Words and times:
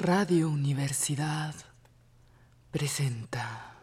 Radio 0.00 0.48
Universidad 0.48 1.52
presenta. 2.70 3.74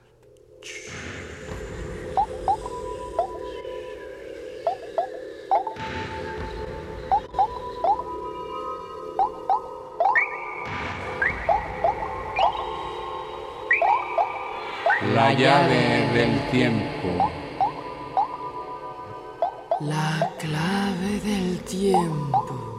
La 15.13 15.33
llave 15.33 16.09
del 16.13 16.49
tiempo. 16.49 17.29
La 19.81 20.33
clave 20.37 21.19
del 21.19 21.61
tiempo. 21.63 22.74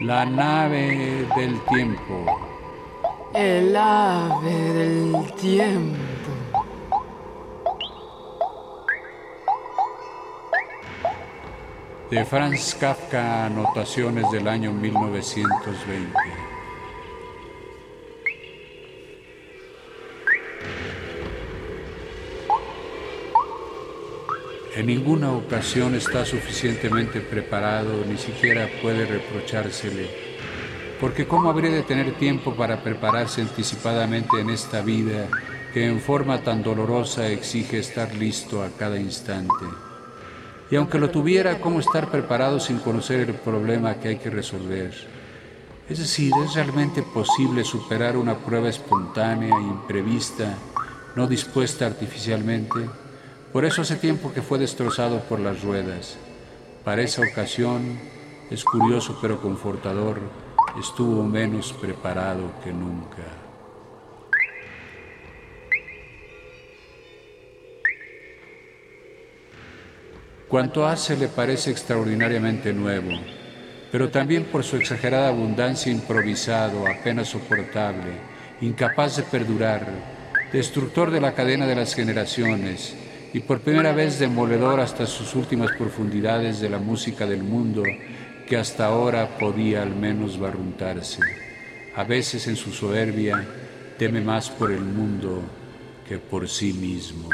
La 0.00 0.26
nave 0.26 1.26
del 1.34 1.58
tiempo. 1.64 2.26
El 3.32 3.74
ave 3.74 4.50
del 4.50 5.32
tiempo. 5.32 5.96
De 12.10 12.24
Franz 12.26 12.74
Kafka, 12.74 13.46
anotaciones 13.46 14.30
del 14.30 14.46
año 14.48 14.70
1920. 14.70 16.12
En 24.76 24.84
ninguna 24.84 25.32
ocasión 25.32 25.94
está 25.94 26.26
suficientemente 26.26 27.22
preparado, 27.22 28.04
ni 28.06 28.18
siquiera 28.18 28.68
puede 28.82 29.06
reprochársele, 29.06 30.06
porque 31.00 31.26
¿cómo 31.26 31.48
habría 31.48 31.70
de 31.70 31.82
tener 31.82 32.12
tiempo 32.18 32.54
para 32.54 32.82
prepararse 32.82 33.40
anticipadamente 33.40 34.38
en 34.38 34.50
esta 34.50 34.82
vida 34.82 35.28
que 35.72 35.86
en 35.86 35.98
forma 35.98 36.42
tan 36.42 36.62
dolorosa 36.62 37.26
exige 37.28 37.78
estar 37.78 38.14
listo 38.16 38.62
a 38.62 38.68
cada 38.68 39.00
instante? 39.00 39.64
Y 40.70 40.76
aunque 40.76 40.98
lo 40.98 41.08
tuviera, 41.08 41.58
¿cómo 41.58 41.80
estar 41.80 42.10
preparado 42.10 42.60
sin 42.60 42.76
conocer 42.76 43.20
el 43.20 43.34
problema 43.34 43.94
que 43.94 44.08
hay 44.08 44.16
que 44.18 44.28
resolver? 44.28 44.92
Es 45.88 46.00
decir, 46.00 46.32
¿es 46.44 46.52
realmente 46.54 47.02
posible 47.02 47.64
superar 47.64 48.14
una 48.14 48.36
prueba 48.36 48.68
espontánea, 48.68 49.58
imprevista, 49.58 50.52
no 51.14 51.26
dispuesta 51.26 51.86
artificialmente? 51.86 53.05
Por 53.52 53.64
eso 53.64 53.82
hace 53.82 53.96
tiempo 53.96 54.32
que 54.32 54.42
fue 54.42 54.58
destrozado 54.58 55.20
por 55.20 55.40
las 55.40 55.62
ruedas. 55.62 56.16
Para 56.84 57.02
esa 57.02 57.22
ocasión, 57.22 57.98
es 58.50 58.62
curioso 58.64 59.18
pero 59.20 59.40
confortador, 59.40 60.20
estuvo 60.78 61.24
menos 61.24 61.72
preparado 61.72 62.52
que 62.62 62.72
nunca. 62.72 63.24
Cuanto 70.48 70.86
hace 70.86 71.16
le 71.16 71.26
parece 71.26 71.72
extraordinariamente 71.72 72.72
nuevo, 72.72 73.10
pero 73.90 74.10
también 74.10 74.44
por 74.44 74.62
su 74.62 74.76
exagerada 74.76 75.28
abundancia 75.28 75.90
improvisado, 75.90 76.86
apenas 76.86 77.28
soportable, 77.28 78.12
incapaz 78.60 79.16
de 79.16 79.22
perdurar, 79.24 79.86
destructor 80.52 81.10
de 81.10 81.20
la 81.20 81.34
cadena 81.34 81.66
de 81.66 81.74
las 81.74 81.94
generaciones, 81.94 82.94
y 83.36 83.40
por 83.40 83.60
primera 83.60 83.92
vez 83.92 84.18
demoledor 84.18 84.80
hasta 84.80 85.04
sus 85.04 85.34
últimas 85.34 85.70
profundidades 85.72 86.58
de 86.58 86.70
la 86.70 86.78
música 86.78 87.26
del 87.26 87.42
mundo 87.42 87.82
que 88.48 88.56
hasta 88.56 88.86
ahora 88.86 89.36
podía 89.36 89.82
al 89.82 89.94
menos 89.94 90.38
barruntarse. 90.38 91.20
A 91.94 92.04
veces 92.04 92.46
en 92.46 92.56
su 92.56 92.72
soberbia 92.72 93.46
teme 93.98 94.22
más 94.22 94.48
por 94.48 94.72
el 94.72 94.80
mundo 94.80 95.42
que 96.08 96.16
por 96.16 96.48
sí 96.48 96.72
mismo. 96.72 97.28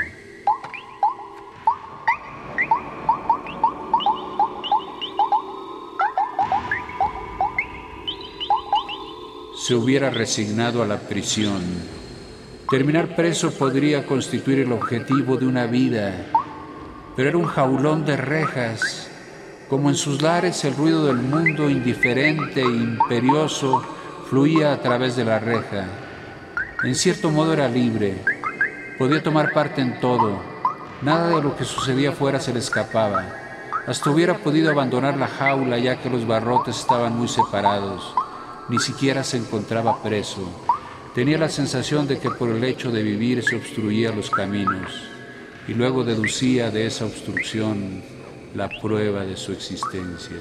Se 9.54 9.76
hubiera 9.76 10.10
resignado 10.10 10.82
a 10.82 10.86
la 10.88 10.98
prisión 10.98 11.62
Terminar 12.72 13.14
preso 13.14 13.50
podría 13.50 14.06
constituir 14.06 14.60
el 14.60 14.72
objetivo 14.72 15.36
de 15.36 15.44
una 15.44 15.66
vida, 15.66 16.14
pero 17.14 17.28
era 17.28 17.36
un 17.36 17.44
jaulón 17.44 18.06
de 18.06 18.16
rejas. 18.16 19.10
Como 19.68 19.90
en 19.90 19.94
sus 19.94 20.22
lares 20.22 20.64
el 20.64 20.74
ruido 20.74 21.04
del 21.04 21.18
mundo 21.18 21.68
indiferente 21.68 22.62
e 22.62 22.64
imperioso 22.64 23.82
fluía 24.30 24.72
a 24.72 24.80
través 24.80 25.16
de 25.16 25.24
la 25.26 25.38
reja. 25.38 25.84
En 26.82 26.94
cierto 26.94 27.30
modo 27.30 27.52
era 27.52 27.68
libre, 27.68 28.16
podía 28.98 29.22
tomar 29.22 29.52
parte 29.52 29.82
en 29.82 30.00
todo, 30.00 30.40
nada 31.02 31.28
de 31.28 31.42
lo 31.42 31.54
que 31.54 31.66
sucedía 31.66 32.12
fuera 32.12 32.40
se 32.40 32.54
le 32.54 32.60
escapaba. 32.60 33.26
Hasta 33.86 34.08
hubiera 34.08 34.38
podido 34.38 34.70
abandonar 34.70 35.18
la 35.18 35.28
jaula 35.28 35.78
ya 35.78 36.00
que 36.00 36.08
los 36.08 36.26
barrotes 36.26 36.78
estaban 36.78 37.18
muy 37.18 37.28
separados, 37.28 38.14
ni 38.70 38.78
siquiera 38.78 39.22
se 39.24 39.36
encontraba 39.36 40.02
preso. 40.02 40.50
Tenía 41.14 41.36
la 41.36 41.50
sensación 41.50 42.08
de 42.08 42.18
que 42.18 42.30
por 42.30 42.48
el 42.48 42.64
hecho 42.64 42.90
de 42.90 43.02
vivir 43.02 43.42
se 43.42 43.56
obstruía 43.56 44.12
los 44.12 44.30
caminos 44.30 44.90
y 45.68 45.74
luego 45.74 46.04
deducía 46.04 46.70
de 46.70 46.86
esa 46.86 47.04
obstrucción 47.04 48.02
la 48.54 48.70
prueba 48.80 49.22
de 49.26 49.36
su 49.36 49.52
existencia. 49.52 50.38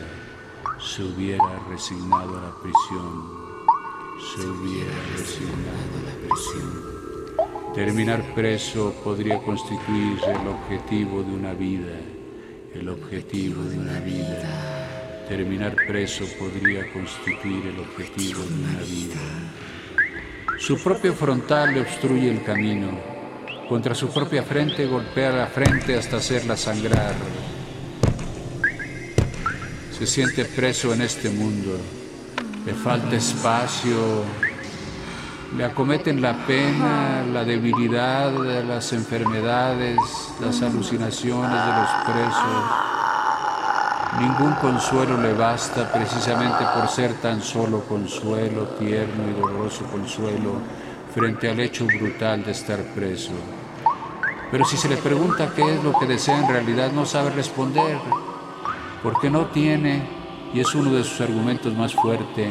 Se 0.80 1.04
hubiera 1.04 1.60
resignado 1.70 2.38
a 2.38 2.42
la 2.44 2.56
prisión, 2.62 3.22
se 4.34 4.48
hubiera 4.48 4.94
resignado 5.18 5.92
a 6.00 6.04
la 6.06 6.16
prisión. 6.30 7.74
Terminar 7.76 8.34
preso 8.34 8.94
podría 9.04 9.40
constituir 9.40 10.20
el 10.26 10.48
objetivo 10.48 11.22
de 11.22 11.34
una 11.34 11.54
vida, 11.54 12.00
el 12.74 12.88
objetivo 12.88 13.62
de 13.64 13.78
una 13.78 14.00
vida. 14.00 15.26
Terminar 15.28 15.76
preso 15.86 16.24
podría 16.40 16.92
constituir 16.94 17.68
el 17.68 17.80
objetivo 17.80 18.42
de 18.42 18.54
una 18.54 18.80
vida. 18.84 19.71
Su 20.62 20.78
propio 20.78 21.14
frontal 21.14 21.74
le 21.74 21.82
obstruye 21.82 22.30
el 22.30 22.44
camino. 22.44 22.90
Contra 23.68 23.96
su 23.96 24.10
propia 24.10 24.44
frente 24.44 24.86
golpea 24.86 25.32
la 25.32 25.48
frente 25.48 25.98
hasta 25.98 26.18
hacerla 26.18 26.56
sangrar. 26.56 27.16
Se 29.92 30.06
siente 30.06 30.46
preso 30.46 30.94
en 30.94 31.02
este 31.02 31.32
mundo. 31.32 31.80
Le 32.64 32.76
falta 32.76 33.16
espacio. 33.16 34.24
Le 35.58 35.66
acometen 35.66 36.22
la 36.22 36.46
pena, 36.46 37.24
la 37.24 37.44
debilidad, 37.44 38.32
las 38.64 38.94
enfermedades, 38.94 39.98
las 40.40 40.62
alucinaciones 40.62 41.50
de 41.50 41.72
los 41.72 41.90
presos. 42.06 43.01
Ningún 44.20 44.54
consuelo 44.56 45.22
le 45.22 45.34
basta 45.34 45.90
precisamente 45.92 46.66
por 46.76 46.90
ser 46.90 47.14
tan 47.22 47.42
solo 47.42 47.82
consuelo, 47.86 48.68
tierno 48.78 49.30
y 49.30 49.40
doloroso 49.40 49.86
consuelo 49.86 50.56
frente 51.14 51.50
al 51.50 51.60
hecho 51.62 51.86
brutal 51.86 52.44
de 52.44 52.52
estar 52.52 52.80
preso. 52.94 53.32
Pero 54.52 54.66
si 54.66 54.76
se 54.76 54.90
le 54.90 54.98
pregunta 54.98 55.54
qué 55.56 55.76
es 55.76 55.82
lo 55.82 55.94
que 55.98 56.06
desea 56.06 56.40
en 56.40 56.50
realidad, 56.50 56.92
no 56.92 57.06
sabe 57.06 57.30
responder, 57.30 57.98
porque 59.02 59.30
no 59.30 59.46
tiene, 59.46 60.04
y 60.54 60.60
es 60.60 60.76
uno 60.76 60.92
de 60.92 61.06
sus 61.06 61.22
argumentos 61.22 61.74
más 61.74 61.94
fuertes, 61.94 62.50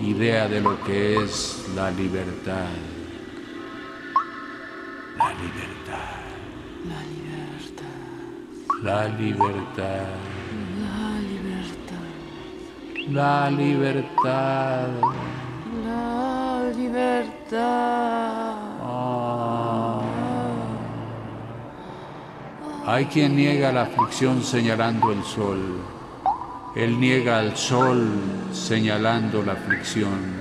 idea 0.00 0.48
de 0.48 0.62
lo 0.62 0.82
que 0.84 1.22
es 1.22 1.66
la 1.76 1.90
libertad. 1.90 2.70
La 5.18 5.34
libertad. 5.34 6.14
La 6.88 7.02
libertad. 7.12 7.92
La 8.82 9.08
libertad. 9.08 10.43
La 13.10 13.50
libertad. 13.50 14.88
La 15.84 16.72
libertad. 16.74 18.56
Ah. 18.82 20.00
Hay 22.86 23.04
quien 23.06 23.36
niega 23.36 23.72
la 23.72 23.82
aflicción 23.82 24.42
señalando 24.42 25.12
el 25.12 25.22
sol. 25.22 25.80
Él 26.74 26.98
niega 26.98 27.40
al 27.40 27.54
sol 27.56 28.08
señalando 28.52 29.42
la 29.42 29.52
aflicción. 29.52 30.34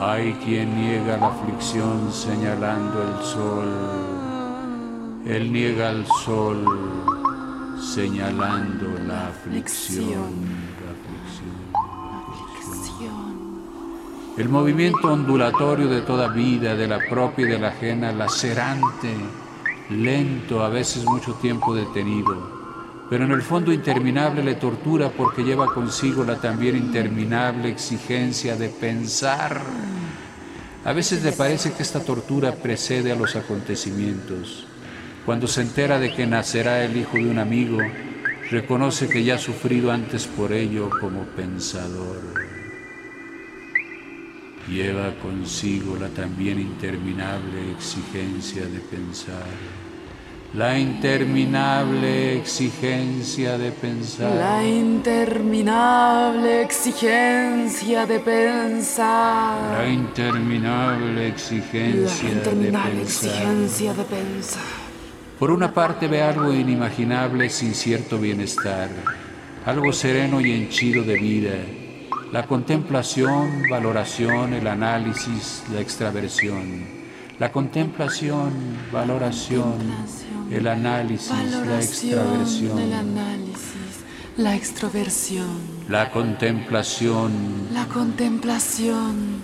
Hay 0.00 0.32
quien 0.44 0.74
niega 0.76 1.16
la 1.16 1.28
aflicción 1.28 2.12
señalando 2.12 3.02
el 3.02 3.24
sol. 3.24 3.68
Él 5.26 5.52
niega 5.52 5.90
al 5.90 6.06
sol 6.24 7.15
señalando 7.80 8.86
la 9.06 9.28
aflicción. 9.28 10.32
La 10.84 10.92
aflicción. 10.92 11.56
Aflicción. 12.58 13.36
El 14.36 14.48
movimiento 14.48 15.12
ondulatorio 15.12 15.88
de 15.88 16.02
toda 16.02 16.28
vida, 16.28 16.74
de 16.74 16.86
la 16.86 16.98
propia 17.08 17.46
y 17.46 17.48
de 17.48 17.58
la 17.58 17.68
ajena, 17.68 18.12
lacerante, 18.12 19.14
lento, 19.90 20.62
a 20.62 20.68
veces 20.68 21.04
mucho 21.04 21.34
tiempo 21.34 21.74
detenido, 21.74 22.56
pero 23.08 23.24
en 23.24 23.30
el 23.30 23.42
fondo 23.42 23.72
interminable 23.72 24.42
le 24.42 24.56
tortura 24.56 25.10
porque 25.10 25.42
lleva 25.42 25.72
consigo 25.72 26.24
la 26.24 26.36
también 26.36 26.76
interminable 26.76 27.70
exigencia 27.70 28.56
de 28.56 28.68
pensar. 28.68 29.62
A 30.84 30.92
veces 30.92 31.22
le 31.22 31.32
parece 31.32 31.72
que 31.72 31.82
esta 31.82 32.00
tortura 32.00 32.52
precede 32.52 33.12
a 33.12 33.16
los 33.16 33.36
acontecimientos. 33.36 34.66
Cuando 35.26 35.46
se 35.48 35.62
entera 35.62 35.98
de 35.98 36.14
que 36.14 36.26
nacerá 36.26 36.84
el 36.84 36.96
hijo 36.96 37.16
de 37.16 37.28
un 37.28 37.38
amigo, 37.38 37.78
reconoce 38.50 39.08
que 39.08 39.24
ya 39.24 39.34
ha 39.34 39.38
sufrido 39.38 39.90
antes 39.90 40.26
por 40.26 40.52
ello 40.52 40.88
como 41.00 41.24
pensador. 41.24 42.22
Lleva 44.68 45.14
consigo 45.20 45.96
la 45.96 46.08
también 46.08 46.60
interminable 46.60 47.72
exigencia 47.72 48.66
de 48.66 48.78
pensar 48.78 49.44
la 50.54 50.78
interminable 50.78 52.38
exigencia 52.38 53.58
de 53.58 53.72
pensar. 53.72 54.34
La 54.34 54.64
interminable 54.66 56.62
exigencia 56.62 58.06
de 58.06 58.20
pensar. 58.20 59.76
La 59.76 59.86
interminable 59.86 61.28
exigencia, 61.28 62.26
La 62.26 62.32
interminable 62.32 62.90
de, 62.90 63.00
pensar. 63.00 63.30
exigencia 63.30 63.92
de 63.92 64.04
pensar. 64.04 64.85
Por 65.38 65.50
una 65.50 65.74
parte 65.74 66.08
ve 66.08 66.22
algo 66.22 66.50
inimaginable 66.50 67.50
sin 67.50 67.74
cierto 67.74 68.18
bienestar, 68.18 68.88
algo 69.66 69.92
sereno 69.92 70.40
y 70.40 70.50
henchido 70.50 71.04
de 71.04 71.18
vida. 71.18 71.56
La 72.32 72.46
contemplación, 72.46 73.64
valoración, 73.68 74.54
el 74.54 74.66
análisis, 74.66 75.62
la 75.74 75.82
extraversión. 75.82 76.86
La 77.38 77.52
contemplación, 77.52 78.50
valoración, 78.90 79.74
el 80.50 80.66
análisis, 80.66 81.30
la 81.30 81.82
extraversión. 81.82 82.78
El 82.78 82.92
análisis, 82.94 84.04
la 84.38 84.56
extroversión. 84.56 85.58
La 85.90 86.10
contemplación, 86.12 87.68
La 87.74 87.84
contemplación, 87.84 89.42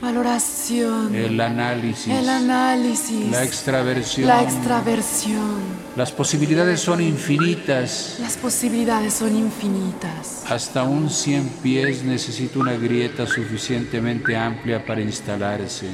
valoración. 0.00 1.14
el 1.14 1.40
análisis, 1.40 2.08
el 2.12 2.28
análisis. 2.28 3.30
la 3.30 3.44
extraversión. 3.44 4.28
La 4.28 4.42
extraversión. 4.42 5.86
Las 5.96 6.12
posibilidades 6.12 6.80
son 6.80 7.00
infinitas. 7.00 8.18
Las 8.20 8.36
posibilidades 8.36 9.14
son 9.14 9.36
infinitas. 9.36 10.44
Hasta 10.48 10.82
un 10.84 11.08
cien 11.08 11.48
pies 11.62 12.04
necesita 12.04 12.58
una 12.58 12.74
grieta 12.74 13.26
suficientemente 13.26 14.36
amplia 14.36 14.84
para 14.84 15.00
instalarse. 15.00 15.88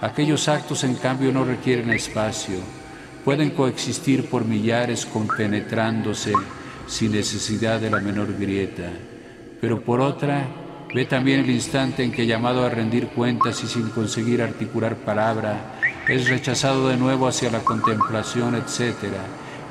Aquellos 0.00 0.48
actos, 0.48 0.84
en 0.84 0.94
cambio, 0.94 1.32
no 1.32 1.44
requieren 1.44 1.90
espacio. 1.90 2.56
Pueden 3.24 3.50
coexistir 3.50 4.30
por 4.30 4.44
millares 4.44 5.04
compenetrándose 5.04 6.32
sin 6.86 7.12
necesidad 7.12 7.80
de 7.80 7.90
la 7.90 8.00
menor 8.00 8.34
grieta. 8.38 8.90
Pero 9.60 9.82
por 9.82 10.00
otra, 10.00 10.46
ve 10.94 11.04
también 11.04 11.40
el 11.40 11.50
instante 11.50 12.02
en 12.02 12.12
que 12.12 12.26
llamado 12.26 12.64
a 12.64 12.70
rendir 12.70 13.08
cuentas 13.08 13.62
y 13.62 13.66
sin 13.66 13.90
conseguir 13.90 14.42
articular 14.42 14.96
palabra, 14.96 15.74
es 16.08 16.28
rechazado 16.28 16.88
de 16.88 16.96
nuevo 16.96 17.28
hacia 17.28 17.50
la 17.50 17.60
contemplación, 17.60 18.54
etc. 18.54 18.94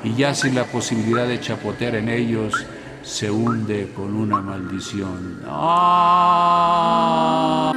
Y 0.04 0.14
ya 0.14 0.34
sin 0.34 0.54
la 0.54 0.64
posibilidad 0.64 1.26
de 1.26 1.40
chapotear 1.40 1.96
en 1.96 2.08
ellos, 2.08 2.54
se 3.02 3.30
hunde 3.30 3.90
con 3.94 4.14
una 4.14 4.40
maldición. 4.40 5.40
¡Ah! 5.46 7.72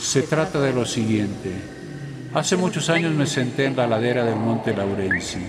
Se 0.00 0.22
trata 0.22 0.60
de 0.60 0.72
lo 0.72 0.86
siguiente. 0.86 1.85
Hace 2.36 2.58
muchos 2.58 2.90
años 2.90 3.14
me 3.14 3.24
senté 3.24 3.64
en 3.64 3.74
la 3.74 3.86
ladera 3.86 4.22
del 4.22 4.36
monte 4.36 4.76
Laurenzi. 4.76 5.40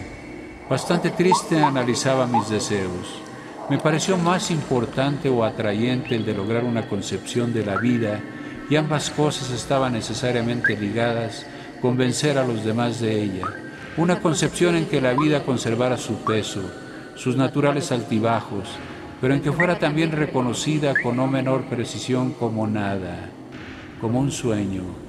Bastante 0.69 1.10
triste 1.10 1.62
analizaba 1.62 2.25
mis 2.28 2.48
deseos. 2.48 3.22
Me 3.69 3.78
pareció 3.78 4.16
más 4.16 4.51
importante 4.51 5.28
o 5.28 5.44
atrayente 5.44 6.16
el 6.16 6.25
de 6.25 6.34
lograr 6.34 6.63
una 6.63 6.88
concepción 6.88 7.51
de 7.51 7.66
la 7.66 7.75
vida 7.75 8.22
y 8.69 8.78
ambas 8.78 9.10
cosas 9.10 9.51
estaban 9.51 9.92
necesariamente 9.92 10.78
ligadas, 10.78 11.45
convencer 11.81 12.38
a 12.38 12.48
los 12.48 12.63
demás 12.63 13.01
de 13.01 13.22
ella. 13.22 13.48
Una 13.98 14.22
concepción 14.22 14.78
en 14.78 14.86
que 14.86 15.01
la 15.01 15.12
vida 15.12 15.44
conservara 15.44 15.98
su 15.98 16.24
peso, 16.24 16.62
sus 17.16 17.36
naturales 17.36 17.92
altibajos, 17.92 18.69
pero 19.19 19.34
en 19.34 19.42
que 19.42 19.51
fuera 19.51 19.78
también 19.78 20.13
reconocida 20.13 20.94
con 21.04 21.18
no 21.18 21.28
menor 21.28 21.66
precisión 21.66 22.31
como 22.31 22.66
nada, 22.66 23.30
como 24.00 24.22
un 24.22 24.31
sueño, 24.31 25.06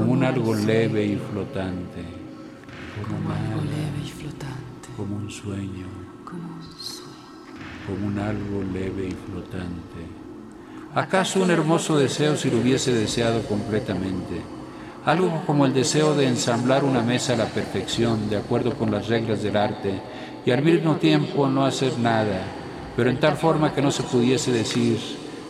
como 0.00 0.12
un 0.12 0.24
algo 0.24 0.54
leve 0.54 1.04
y 1.04 1.16
flotante, 1.16 2.02
Como 3.02 3.30
algo 3.30 3.60
leve 3.62 4.04
y 4.04 4.10
flotante. 4.10 4.88
como 4.96 5.16
un 5.16 5.30
sueño, 5.30 5.86
Como 6.24 6.42
un 6.42 6.62
sueño. 6.62 7.86
como 7.86 8.06
un 8.06 8.18
algo 8.18 8.62
leve 8.72 9.08
y 9.08 9.12
flotante. 9.30 10.00
¿Acaso 10.94 11.42
un 11.42 11.50
hermoso 11.50 11.98
deseo 11.98 12.36
si 12.36 12.50
lo 12.50 12.58
hubiese 12.58 12.92
deseado 12.92 13.42
completamente? 13.42 14.40
Algo 15.04 15.42
como 15.46 15.66
el 15.66 15.72
deseo 15.74 16.14
de 16.14 16.26
ensamblar 16.26 16.84
una 16.84 17.02
mesa 17.02 17.34
a 17.34 17.36
la 17.36 17.44
perfección, 17.46 18.28
de 18.30 18.38
acuerdo 18.38 18.74
con 18.74 18.90
las 18.90 19.06
reglas 19.08 19.42
del 19.42 19.56
arte, 19.56 20.00
y 20.44 20.50
al 20.50 20.62
mismo 20.62 20.96
tiempo 20.96 21.48
no 21.48 21.64
hacer 21.64 21.98
nada, 21.98 22.40
pero 22.96 23.10
en 23.10 23.20
tal 23.20 23.36
forma 23.36 23.72
que 23.74 23.82
no 23.82 23.90
se 23.90 24.02
pudiese 24.02 24.50
decir, 24.52 24.98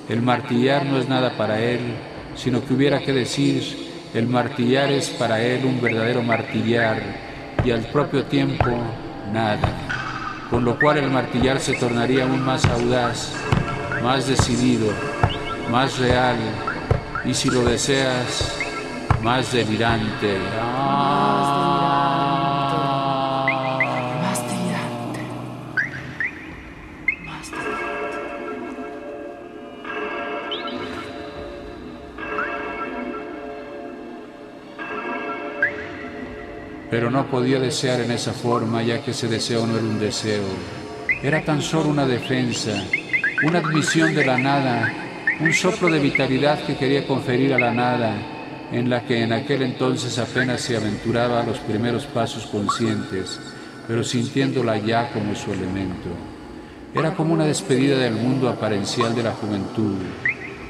el 0.09 0.21
martillar 0.21 0.85
no 0.85 0.99
es 0.99 1.09
nada 1.09 1.37
para 1.37 1.61
él, 1.63 1.81
sino 2.35 2.63
que 2.65 2.75
hubiera 2.75 3.01
que 3.01 3.13
decir, 3.13 3.86
el 4.19 4.27
martillar 4.29 4.91
es 4.91 5.11
para 5.11 5.43
él 5.43 5.67
un 5.67 5.79
verdadero 5.79 6.23
martillar, 6.23 7.03
y 7.63 7.71
al 7.71 7.83
propio 7.83 8.25
tiempo 8.25 8.65
nada, 9.31 9.69
con 10.49 10.65
lo 10.65 10.79
cual 10.79 10.97
el 10.99 11.11
martillar 11.11 11.61
se 11.61 11.75
tornaría 11.75 12.25
aún 12.25 12.43
más 12.43 12.65
audaz, 12.65 13.33
más 14.03 14.27
decidido, 14.27 14.91
más 15.71 15.99
real, 15.99 16.37
y 17.27 17.35
si 17.35 17.51
lo 17.51 17.63
deseas, 17.65 18.57
más 19.23 19.53
delirante. 19.53 20.39
Más 20.39 20.96
Pero 36.97 37.11
no 37.11 37.27
podía 37.27 37.61
desear 37.61 38.01
en 38.01 38.11
esa 38.11 38.33
forma, 38.33 38.83
ya 38.83 39.03
que 39.03 39.11
ese 39.11 39.29
deseo 39.29 39.67
no 39.67 39.77
era 39.77 39.85
un 39.85 40.01
deseo, 40.01 40.47
era 41.23 41.45
tan 41.45 41.61
solo 41.61 41.91
una 41.91 42.07
defensa, 42.07 42.73
una 43.47 43.59
admisión 43.59 44.15
de 44.15 44.25
la 44.25 44.39
nada, 44.39 44.91
un 45.39 45.53
soplo 45.53 45.91
de 45.91 45.99
vitalidad 45.99 46.59
que 46.65 46.75
quería 46.75 47.07
conferir 47.07 47.53
a 47.53 47.59
la 47.59 47.71
nada, 47.71 48.15
en 48.73 48.89
la 48.89 49.05
que 49.05 49.23
en 49.23 49.35
aquel 49.35 49.61
entonces 49.61 50.19
apenas 50.19 50.63
se 50.63 50.79
aventuraba 50.79 51.43
a 51.43 51.45
los 51.45 51.59
primeros 51.59 52.07
pasos 52.07 52.47
conscientes, 52.47 53.41
pero 53.87 54.03
sintiéndola 54.03 54.79
ya 54.79 55.13
como 55.13 55.35
su 55.35 55.53
elemento. 55.53 56.09
Era 56.95 57.15
como 57.15 57.35
una 57.35 57.45
despedida 57.45 57.99
del 57.99 58.15
mundo 58.15 58.49
aparencial 58.49 59.15
de 59.15 59.23
la 59.23 59.33
juventud, 59.33 59.99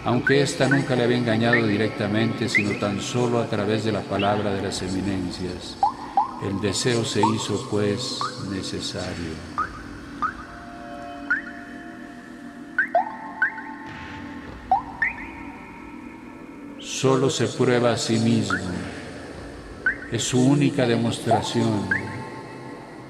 aunque 0.04 0.42
ésta 0.42 0.68
nunca 0.68 0.96
le 0.96 1.04
había 1.04 1.18
engañado 1.18 1.64
directamente, 1.68 2.48
sino 2.48 2.76
tan 2.80 3.00
solo 3.00 3.38
a 3.38 3.46
través 3.46 3.84
de 3.84 3.92
la 3.92 4.00
palabra 4.00 4.52
de 4.52 4.62
las 4.62 4.82
eminencias. 4.82 5.76
El 6.42 6.60
deseo 6.60 7.02
se 7.04 7.20
hizo, 7.34 7.66
pues, 7.70 8.18
necesario. 8.50 9.32
Solo 16.78 17.30
se 17.30 17.46
prueba 17.46 17.92
a 17.92 17.96
sí 17.96 18.18
mismo. 18.18 18.58
Es 20.12 20.24
su 20.24 20.40
única 20.40 20.86
demostración. 20.86 21.88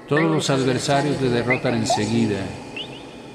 Todos 0.07 0.23
los 0.23 0.49
adversarios 0.49 1.21
le 1.21 1.29
derrotan 1.29 1.75
enseguida, 1.75 2.39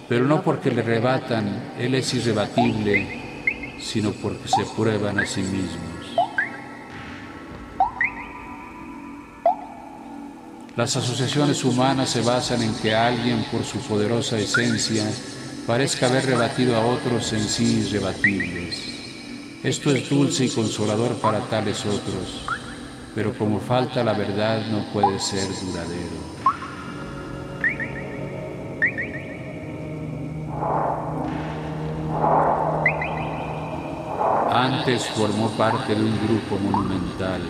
pero 0.09 0.25
no 0.25 0.43
porque 0.43 0.71
le 0.71 0.83
rebatan, 0.83 1.75
él 1.79 1.95
es 1.95 2.15
irrebatible, 2.15 3.77
sino 3.79 4.13
porque 4.13 4.49
se 4.49 4.65
prueban 4.75 5.19
a 5.19 5.27
sí 5.27 5.43
mismos. 5.43 5.92
Las 10.75 10.97
asociaciones 10.97 11.65
humanas 11.65 12.09
se 12.09 12.23
basan 12.23 12.63
en 12.63 12.75
que 12.77 12.95
alguien, 12.95 13.45
por 13.53 13.63
su 13.63 13.79
poderosa 13.81 14.39
esencia, 14.39 15.05
parezca 15.67 16.07
haber 16.07 16.25
rebatido 16.25 16.75
a 16.75 16.87
otros 16.87 17.31
en 17.35 17.47
sí 17.47 17.81
irrebatibles. 17.87 18.83
Esto 19.63 19.95
es 19.95 20.09
dulce 20.09 20.47
y 20.47 20.49
consolador 20.49 21.17
para 21.17 21.41
tales 21.41 21.85
otros, 21.85 22.47
pero 23.15 23.37
como 23.37 23.61
falta 23.61 24.03
la 24.03 24.15
verdad 24.15 24.67
no 24.69 24.91
puede 24.95 25.21
ser 25.21 25.47
duradero. 25.61 26.33
Antes 34.51 35.05
formó 35.09 35.51
parte 35.51 35.95
de 35.95 36.03
un 36.03 36.19
grupo 36.27 36.59
monumental. 36.59 37.43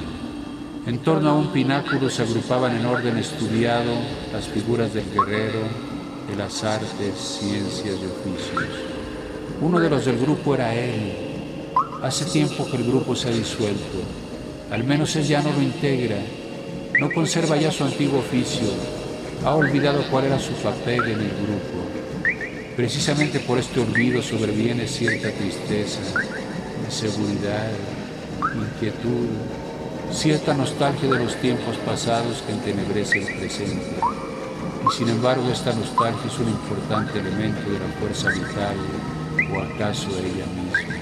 En 0.84 0.98
torno 0.98 1.30
a 1.30 1.34
un 1.34 1.52
pináculo 1.52 2.10
se 2.10 2.22
agrupaban 2.22 2.76
en 2.76 2.84
orden 2.84 3.16
estudiado 3.16 3.92
las 4.32 4.48
figuras 4.48 4.92
del 4.92 5.04
guerrero, 5.12 5.60
de 6.28 6.34
las 6.34 6.64
artes, 6.64 7.38
ciencias 7.40 7.94
y 8.00 8.04
oficios. 8.04 8.68
Uno 9.60 9.78
de 9.78 9.88
los 9.88 10.04
del 10.04 10.18
grupo 10.18 10.56
era 10.56 10.74
él. 10.74 11.12
Hace 12.02 12.24
tiempo 12.24 12.68
que 12.68 12.78
el 12.78 12.84
grupo 12.84 13.14
se 13.14 13.28
ha 13.28 13.32
disuelto. 13.32 13.98
Al 14.72 14.82
menos 14.82 15.14
él 15.14 15.22
ya 15.22 15.40
no 15.40 15.52
lo 15.52 15.62
integra. 15.62 16.16
No 16.98 17.10
conserva 17.12 17.56
ya 17.56 17.70
su 17.70 17.84
antiguo 17.84 18.18
oficio. 18.18 18.66
Ha 19.44 19.54
olvidado 19.54 20.02
cuál 20.10 20.24
era 20.24 20.40
su 20.40 20.52
papel 20.54 21.04
en 21.04 21.20
el 21.20 21.30
grupo. 21.30 22.74
Precisamente 22.74 23.38
por 23.38 23.56
este 23.56 23.78
olvido 23.78 24.20
sobreviene 24.20 24.88
cierta 24.88 25.30
tristeza, 25.30 26.00
inseguridad, 26.84 27.70
inquietud, 28.56 29.28
cierta 30.12 30.54
nostalgia 30.54 31.10
de 31.10 31.24
los 31.24 31.36
tiempos 31.36 31.76
pasados 31.78 32.42
que 32.42 32.52
entenebrece 32.52 33.18
el 33.18 33.38
presente. 33.38 33.96
Y 34.86 34.96
sin 34.96 35.08
embargo 35.08 35.50
esta 35.50 35.72
nostalgia 35.72 36.30
es 36.30 36.38
un 36.38 36.48
importante 36.48 37.18
elemento 37.18 37.60
de 37.70 37.78
la 37.78 37.86
fuerza 37.98 38.28
vital 38.30 38.76
o 39.52 39.60
acaso 39.60 40.08
ella 40.10 40.46
misma. 40.46 40.94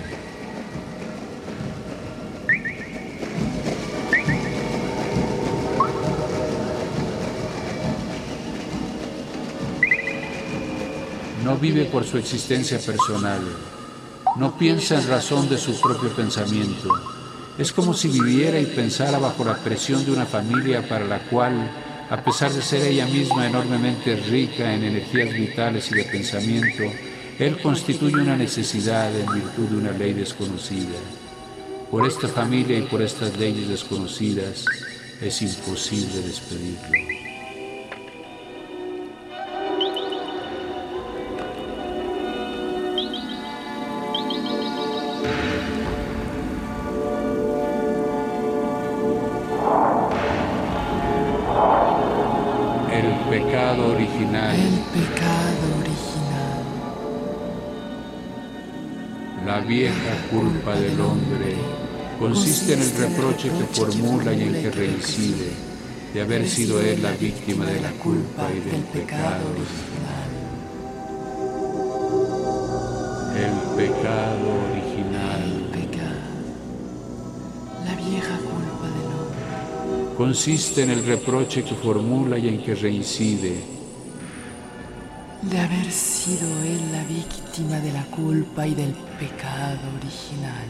No 11.45 11.57
vive 11.57 11.87
por 11.87 12.05
su 12.05 12.17
existencia 12.17 12.79
personal, 12.79 13.41
no 14.37 14.57
piensa 14.57 15.01
en 15.01 15.09
razón 15.09 15.49
de 15.49 15.59
su 15.59 15.79
propio 15.81 16.11
pensamiento. 16.11 17.20
Es 17.61 17.75
como 17.75 17.93
si 17.93 18.09
viviera 18.09 18.59
y 18.59 18.65
pensara 18.65 19.19
bajo 19.19 19.45
la 19.45 19.55
presión 19.55 20.03
de 20.07 20.13
una 20.13 20.25
familia 20.25 20.89
para 20.89 21.05
la 21.05 21.19
cual, 21.19 21.71
a 22.09 22.25
pesar 22.25 22.51
de 22.51 22.63
ser 22.63 22.87
ella 22.87 23.05
misma 23.05 23.47
enormemente 23.47 24.17
rica 24.17 24.73
en 24.73 24.83
energías 24.83 25.35
vitales 25.35 25.93
y 25.93 25.97
de 25.97 26.05
pensamiento, 26.05 26.85
él 27.39 27.61
constituye 27.61 28.15
una 28.15 28.35
necesidad 28.35 29.15
en 29.15 29.31
virtud 29.35 29.69
de 29.69 29.77
una 29.77 29.91
ley 29.93 30.15
desconocida. 30.15 30.97
Por 31.91 32.07
esta 32.07 32.29
familia 32.29 32.79
y 32.79 32.83
por 32.83 33.03
estas 33.03 33.37
leyes 33.37 33.69
desconocidas 33.69 34.65
es 35.21 35.43
imposible 35.43 36.23
despedirlo. 36.23 37.10
Vieja 59.71 60.17
culpa 60.33 60.75
del 60.75 61.01
hombre, 61.01 61.55
consiste 62.19 62.73
en 62.73 62.83
el 62.83 62.91
reproche 62.91 63.49
que 63.51 63.81
formula 63.81 64.33
y 64.33 64.43
en 64.43 64.53
que 64.55 64.69
reincide 64.69 65.53
de 66.13 66.21
haber 66.21 66.49
sido 66.49 66.81
él 66.81 67.01
la 67.01 67.13
víctima 67.13 67.65
de 67.67 67.81
la 67.81 67.93
culpa 67.93 68.49
y 68.51 68.69
del 68.69 68.83
pecado 68.83 69.45
original. 69.55 70.31
El 73.47 73.57
pecado 73.77 74.47
original 74.73 75.69
Pecado. 75.71 76.31
La 77.85 77.95
vieja 77.95 78.37
culpa 78.39 78.87
del 78.97 79.11
hombre. 79.21 80.17
consiste 80.17 80.83
en 80.83 80.91
el 80.91 81.07
reproche 81.07 81.63
que 81.63 81.77
formula 81.77 82.37
y 82.39 82.49
en 82.49 82.61
que 82.65 82.75
reincide 82.75 83.63
De 85.43 85.61
haber 85.61 85.93
sido 85.93 86.49
él 86.65 86.91
la 86.91 87.05
víctima 87.05 87.79
de 87.79 87.93
la 87.93 88.05
culpa 88.07 88.67
y 88.67 88.75
del 88.75 88.95
pecado 89.21 89.81
original. 90.01 90.67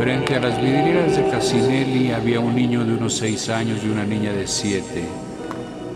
Frente 0.00 0.34
a 0.34 0.40
las 0.40 0.60
vidrieras 0.60 1.16
de 1.16 1.30
Casinelli 1.30 2.10
había 2.10 2.40
un 2.40 2.56
niño 2.56 2.84
de 2.84 2.94
unos 2.94 3.14
seis 3.14 3.48
años 3.48 3.84
y 3.84 3.88
una 3.88 4.04
niña 4.04 4.32
de 4.32 4.48
siete. 4.48 5.04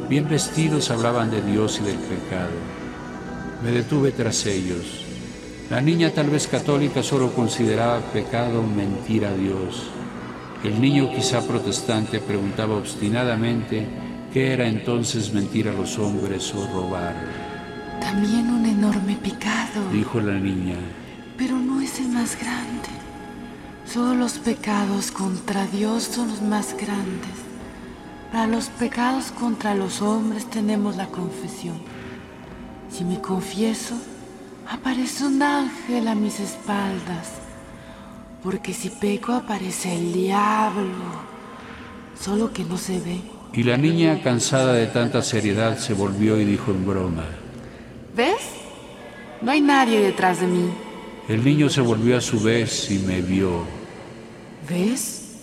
Bien 0.09 0.29
vestidos 0.29 0.93
hablaban 0.93 1.33
de 1.33 1.43
Dios 1.43 1.81
y 1.81 1.83
del 1.87 1.97
pecado. 1.97 2.78
Me 3.63 3.73
detuve 3.73 4.13
tras 4.13 4.47
ellos. 4.47 5.05
La 5.69 5.81
niña, 5.81 6.11
tal 6.11 6.31
vez 6.31 6.47
católica, 6.47 7.03
solo 7.03 7.33
consideraba 7.33 8.01
pecado 8.01 8.63
mentir 8.63 9.25
a 9.27 9.35
Dios. 9.35 9.91
El 10.63 10.81
niño, 10.81 11.11
quizá 11.15 11.47
protestante, 11.47 12.21
preguntaba 12.21 12.77
obstinadamente 12.77 13.87
qué 14.33 14.53
era 14.53 14.67
entonces 14.67 15.33
mentir 15.33 15.69
a 15.69 15.73
los 15.73 15.99
hombres 15.99 16.55
o 16.55 16.67
robar. 16.73 17.17
También 18.01 18.49
un 18.49 18.65
enorme 18.65 19.17
pecado. 19.17 19.91
Dijo 19.93 20.21
la 20.21 20.39
niña. 20.39 20.77
Pero 21.37 21.57
no 21.59 21.81
es 21.81 21.99
el 21.99 22.09
más 22.09 22.39
grande. 22.41 22.89
Solo 23.87 24.15
los 24.15 24.35
pecados 24.35 25.11
contra 25.11 25.67
Dios 25.67 26.05
son 26.05 26.29
los 26.29 26.43
más 26.43 26.75
grandes. 26.75 27.49
Para 28.31 28.47
los 28.47 28.67
pecados 28.67 29.33
contra 29.33 29.75
los 29.75 30.01
hombres 30.03 30.49
tenemos 30.49 30.97
la 30.97 31.07
confesión. 31.07 31.77
Si 32.99 33.05
me 33.05 33.21
confieso, 33.21 33.95
aparece 34.69 35.25
un 35.25 35.41
ángel 35.41 36.09
a 36.09 36.17
mis 36.17 36.41
espaldas. 36.41 37.35
Porque 38.43 38.75
si 38.75 38.91
peco 38.91 39.35
aparece 39.35 39.95
el 39.95 40.13
diablo. 40.13 41.05
Solo 42.21 42.53
que 42.53 42.65
no 42.65 42.77
se 42.77 42.99
ve. 42.99 43.21
Y 43.53 43.63
la 43.63 43.77
niña, 43.77 44.21
cansada 44.21 44.73
de 44.73 44.89
tanta 44.89 45.23
seriedad, 45.23 45.79
se 45.79 45.95
volvió 45.95 46.41
y 46.41 46.45
dijo 46.45 46.73
en 46.73 46.85
broma. 46.85 47.25
¿Ves? 48.17 48.43
No 49.43 49.53
hay 49.53 49.61
nadie 49.61 50.01
detrás 50.01 50.41
de 50.41 50.49
mí. 50.49 50.69
El 51.29 51.45
niño 51.45 51.69
se 51.69 51.83
volvió 51.83 52.19
a 52.19 52.21
su 52.21 52.41
vez 52.41 52.91
y 52.91 52.99
me 52.99 53.23
vio. 53.23 53.63
¿Ves? 54.69 55.37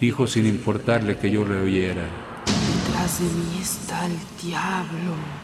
Dijo 0.00 0.26
sin 0.26 0.46
importarle 0.46 1.18
que 1.18 1.30
yo 1.30 1.44
le 1.44 1.60
oyera. 1.60 2.06
Detrás 2.46 3.18
de 3.18 3.26
mí 3.26 3.58
está 3.60 4.06
el 4.06 4.16
diablo. 4.42 5.43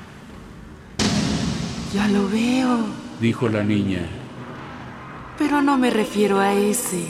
Ya 1.93 2.07
lo 2.09 2.29
veo, 2.29 2.79
Dijo 3.21 3.49
la 3.49 3.63
niña. 3.65 4.07
pero 5.39 5.61
no 5.63 5.77
me 5.79 5.91
refiero 5.91 6.39
a 6.39 6.53
ese. 6.55 7.09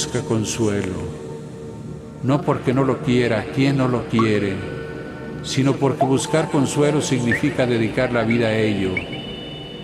Busca 0.00 0.22
consuelo. 0.22 0.94
No 2.22 2.40
porque 2.40 2.72
no 2.72 2.84
lo 2.84 3.02
quiera, 3.02 3.44
¿quién 3.54 3.76
no 3.76 3.86
lo 3.86 4.08
quiere? 4.08 4.54
Sino 5.42 5.74
porque 5.74 6.06
buscar 6.06 6.50
consuelo 6.50 7.02
significa 7.02 7.66
dedicar 7.66 8.10
la 8.10 8.22
vida 8.22 8.46
a 8.46 8.56
ello. 8.56 8.94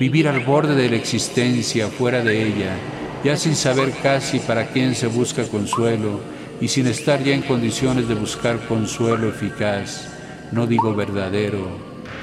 Vivir 0.01 0.27
al 0.27 0.41
borde 0.41 0.75
de 0.75 0.89
la 0.89 0.97
existencia, 0.97 1.89
fuera 1.89 2.25
de 2.25 2.47
ella, 2.47 2.79
ya 3.25 3.37
sin 3.37 3.55
saber 3.55 3.93
casi 4.03 4.39
para 4.39 4.69
quién 4.69 4.95
se 4.95 5.07
busca 5.07 5.47
consuelo 5.49 6.21
y 6.63 6.69
sin 6.69 6.87
estar 6.87 7.23
ya 7.23 7.35
en 7.35 7.43
condiciones 7.43 8.09
de 8.09 8.15
buscar 8.15 8.59
consuelo 8.67 9.29
eficaz, 9.29 10.09
no 10.51 10.67
digo 10.67 10.95
verdadero, 10.95 11.69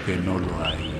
que 0.07 0.17
no 0.17 0.39
lo 0.39 0.65
hay. 0.65 0.92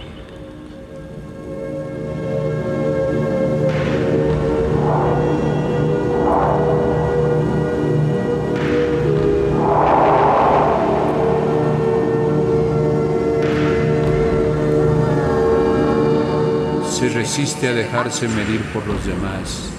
Resiste 17.64 17.68
a 17.68 17.74
dejarse 17.74 18.28
medir 18.28 18.62
por 18.74 18.86
los 18.88 19.06
demás. 19.06 19.70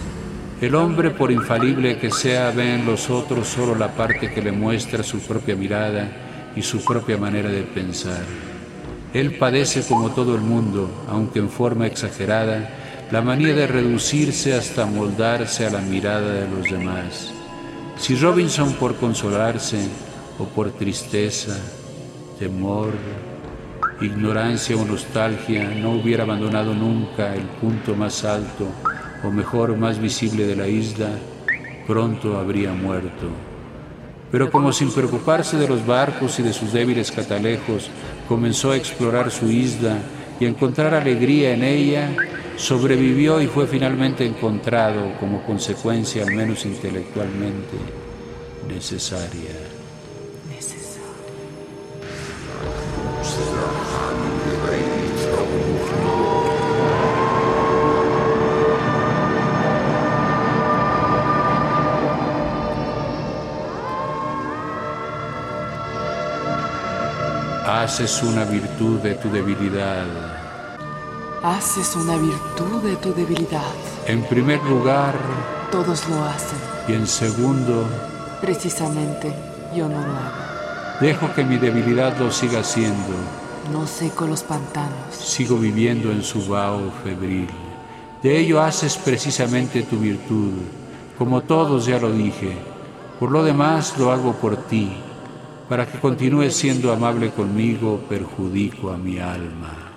El 0.61 0.75
hombre, 0.75 1.11
por 1.11 1.31
infalible 1.31 1.99
que 1.99 2.11
sea, 2.11 2.51
ve 2.51 2.75
en 2.75 2.87
los 2.87 3.11
otros 3.11 3.49
solo 3.49 3.75
la 3.75 3.89
parte 3.89 4.33
que 4.33 4.41
le 4.41 4.53
muestra 4.53 5.03
su 5.03 5.19
propia 5.21 5.55
mirada 5.55 6.09
y 6.57 6.63
su 6.63 6.83
propia 6.83 7.19
manera 7.19 7.51
de 7.51 7.63
pensar. 7.63 8.23
Él 9.13 9.37
padece 9.37 9.83
como 9.87 10.11
todo 10.11 10.35
el 10.35 10.41
mundo, 10.41 11.05
aunque 11.09 11.41
en 11.41 11.51
forma 11.51 11.87
exagerada, 11.87 12.71
la 13.11 13.21
manía 13.21 13.55
de 13.55 13.67
reducirse 13.67 14.55
hasta 14.55 14.87
moldarse 14.87 15.67
a 15.67 15.71
la 15.71 15.81
mirada 15.81 16.33
de 16.33 16.49
los 16.49 16.71
demás. 16.71 17.33
Si 17.99 18.15
Robinson 18.17 18.73
por 18.75 18.97
consolarse 18.97 19.79
o 20.39 20.45
por 20.45 20.71
tristeza, 20.73 21.57
temor, 22.39 22.93
ignorancia 24.05 24.77
o 24.77 24.85
nostalgia 24.85 25.69
no 25.71 25.93
hubiera 25.93 26.25
abandonado 26.25 26.75
nunca 26.75 27.35
el 27.35 27.43
punto 27.61 27.95
más 27.95 28.25
alto 28.25 28.69
o 29.23 29.31
mejor 29.31 29.77
más 29.77 29.99
visible 29.99 30.47
de 30.47 30.57
la 30.57 30.69
isla, 30.69 31.09
pronto 31.87 32.39
habría 32.39 32.73
muerto. 32.73 33.29
Pero 34.31 34.51
como 34.51 34.73
sin 34.73 34.91
preocuparse 34.91 35.57
de 35.57 35.69
los 35.69 35.87
barcos 35.87 36.39
y 36.39 36.43
de 36.43 36.53
sus 36.53 36.73
débiles 36.73 37.13
catalejos, 37.13 37.89
comenzó 38.29 38.73
a 38.73 38.77
explorar 38.77 39.31
su 39.31 39.51
isla 39.51 39.97
y 40.41 40.45
a 40.45 40.49
encontrar 40.49 40.95
alegría 40.95 41.55
en 41.55 41.63
ella, 41.63 42.11
sobrevivió 42.57 43.41
y 43.41 43.47
fue 43.47 43.67
finalmente 43.67 44.27
encontrado 44.27 45.13
como 45.21 45.43
consecuencia, 45.45 46.25
al 46.25 46.35
menos 46.35 46.65
intelectualmente, 46.67 47.77
necesaria. 48.69 49.74
Haces 67.95 68.25
una 68.25 68.45
virtud 68.45 68.99
de 69.03 69.15
tu 69.15 69.31
debilidad. 69.31 70.05
Haces 71.45 71.95
una 71.95 72.17
virtud 72.17 72.83
de 72.83 72.97
tu 72.97 73.15
debilidad. 73.15 73.73
En 74.09 74.25
primer 74.25 74.61
lugar, 74.65 75.15
todos 75.71 76.09
lo 76.09 76.25
hacen. 76.25 76.59
Y 76.89 76.95
en 76.95 77.07
segundo, 77.07 77.87
precisamente 78.41 79.33
yo 79.77 79.89
no 79.89 80.01
lo 80.01 80.13
hago. 80.13 80.99
Dejo 81.01 81.33
que 81.35 81.45
mi 81.45 81.57
debilidad 81.57 82.19
lo 82.19 82.33
siga 82.33 82.63
haciendo. 82.63 83.15
No 83.73 83.87
seco 83.87 84.27
los 84.27 84.43
pantanos. 84.43 85.15
Sigo 85.17 85.57
viviendo 85.57 86.11
en 86.11 86.25
su 86.25 86.45
vaho 86.49 86.91
febril. 87.05 87.49
De 88.25 88.37
ello 88.37 88.61
haces 88.61 88.97
precisamente 88.97 89.85
tu 89.85 89.99
virtud, 89.99 90.55
como 91.17 91.43
todos 91.43 91.87
ya 91.87 92.01
lo 92.01 92.11
dije. 92.11 92.59
Por 93.21 93.31
lo 93.31 93.45
demás 93.45 93.95
lo 93.99 94.11
hago 94.11 94.33
por 94.33 94.57
ti, 94.57 94.97
para 95.69 95.87
que 95.87 95.99
continúes 95.99 96.55
siendo 96.55 96.93
amable 96.93 97.31
conmigo, 97.31 98.05
perjudico 98.09 98.91
a 98.91 98.99
mi 98.99 99.19
alma. 99.19 99.95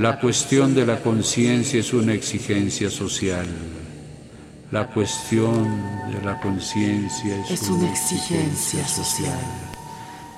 La 0.00 0.18
cuestión 0.18 0.74
de 0.74 0.86
la 0.86 0.98
conciencia 1.00 1.78
es 1.78 1.92
una 1.92 2.14
exigencia 2.14 2.88
social. 2.88 3.46
La 4.70 4.86
cuestión 4.86 5.64
de 6.10 6.22
la 6.24 6.40
conciencia 6.40 7.44
es, 7.50 7.68
una, 7.68 7.90
exigencia, 7.90 8.88
social. 8.88 9.69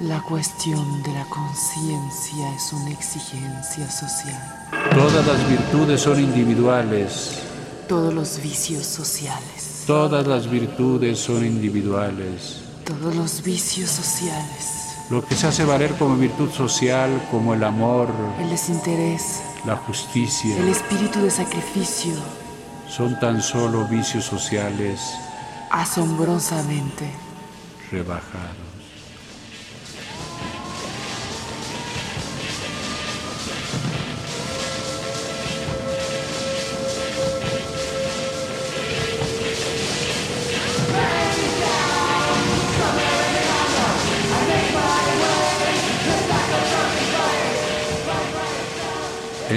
La 0.00 0.20
cuestión 0.22 1.02
de 1.02 1.12
la 1.12 1.24
conciencia 1.26 2.54
es 2.54 2.72
una 2.72 2.90
exigencia 2.90 3.88
social. 3.90 4.68
Todas 4.90 5.26
las 5.26 5.48
virtudes 5.48 6.00
son 6.00 6.18
individuales. 6.18 7.38
Todos 7.88 8.12
los 8.12 8.42
vicios 8.42 8.86
sociales. 8.86 9.84
Todas 9.86 10.26
las 10.26 10.50
virtudes 10.50 11.18
son 11.18 11.44
individuales. 11.44 12.62
Todos 12.84 13.14
los 13.14 13.42
vicios 13.42 13.90
sociales. 13.90 14.96
Lo 15.10 15.24
que 15.24 15.36
se 15.36 15.46
hace 15.46 15.64
valer 15.64 15.92
como 15.96 16.16
virtud 16.16 16.50
social, 16.50 17.10
como 17.30 17.54
el 17.54 17.62
amor, 17.62 18.08
el 18.40 18.50
desinterés, 18.50 19.42
la 19.66 19.76
justicia, 19.76 20.56
el 20.56 20.68
espíritu 20.68 21.20
de 21.20 21.30
sacrificio, 21.30 22.14
son 22.88 23.20
tan 23.20 23.42
solo 23.42 23.84
vicios 23.86 24.24
sociales 24.24 25.00
asombrosamente 25.70 27.10
rebajados. 27.90 28.61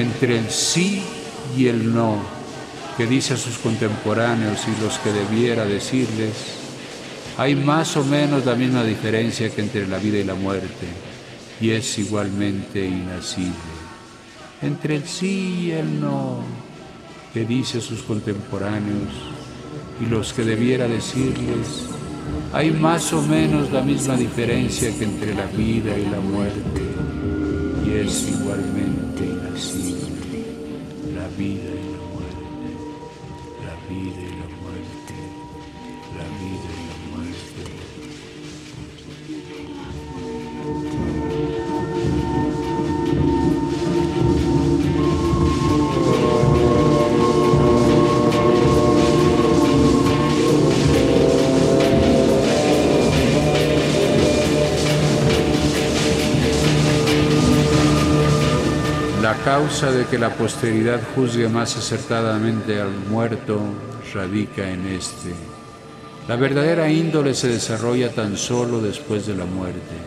Entre 0.01 0.39
el 0.39 0.49
sí 0.49 1.03
y 1.57 1.67
el 1.67 1.93
no 1.93 2.19
que 2.97 3.05
dice 3.05 3.33
a 3.33 3.37
sus 3.37 3.57
contemporáneos 3.57 4.59
y 4.67 4.81
los 4.81 4.97
que 4.99 5.11
debiera 5.11 5.65
decirles, 5.65 6.33
hay 7.37 7.55
más 7.55 7.97
o 7.97 8.03
menos 8.03 8.45
la 8.45 8.55
misma 8.55 8.83
diferencia 8.83 9.49
que 9.49 9.61
entre 9.61 9.87
la 9.87 9.97
vida 9.97 10.17
y 10.17 10.23
la 10.23 10.35
muerte, 10.35 10.87
y 11.59 11.71
es 11.71 11.97
igualmente 11.99 12.85
inacible. 12.85 13.53
Entre 14.61 14.95
el 14.95 15.05
sí 15.05 15.65
y 15.65 15.71
el 15.71 15.99
no 15.99 16.39
que 17.33 17.45
dice 17.45 17.79
a 17.79 17.81
sus 17.81 18.01
contemporáneos 18.03 19.11
y 20.01 20.05
los 20.05 20.31
que 20.31 20.43
debiera 20.43 20.87
decirles, 20.87 21.87
hay 22.53 22.71
más 22.71 23.11
o 23.11 23.21
menos 23.21 23.71
la 23.73 23.81
misma 23.81 24.15
diferencia 24.15 24.97
que 24.97 25.03
entre 25.03 25.35
la 25.35 25.45
vida 25.47 25.97
y 25.97 26.05
la 26.09 26.21
muerte, 26.21 26.81
y 27.85 27.91
es 27.91 28.29
igualmente 28.29 28.94
vida 31.37 31.74
causa 59.75 59.91
de 59.91 60.05
que 60.05 60.17
la 60.17 60.29
posteridad 60.29 61.01
juzgue 61.15 61.49
más 61.49 61.75
acertadamente 61.75 62.79
al 62.79 62.91
muerto 63.09 63.59
radica 64.13 64.69
en 64.69 64.87
este. 64.87 65.33
La 66.29 66.37
verdadera 66.37 66.89
índole 66.89 67.33
se 67.33 67.49
desarrolla 67.49 68.09
tan 68.09 68.37
solo 68.37 68.79
después 68.79 69.27
de 69.27 69.35
la 69.35 69.43
muerte. 69.43 69.97